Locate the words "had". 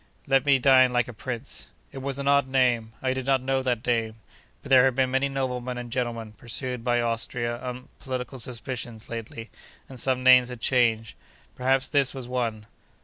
4.85-4.95, 10.49-10.59